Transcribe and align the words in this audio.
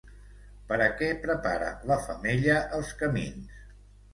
Per 0.69 0.79
a 0.85 0.87
què 1.01 1.09
prepara 1.27 1.67
la 1.91 1.99
femella 2.07 2.57
els 2.79 2.91
camins? 3.03 3.65